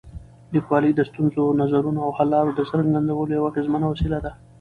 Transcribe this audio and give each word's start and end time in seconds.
لیکوالی 0.53 0.91
د 0.95 1.01
ستونزو، 1.09 1.43
نظرونو 1.61 1.99
او 2.05 2.11
حل 2.17 2.27
لارو 2.33 2.51
د 2.55 2.61
څرګندولو 2.69 3.31
یوه 3.37 3.49
اغېزمنه 3.51 3.85
وسیله 3.89 4.17
ده. 4.25 4.31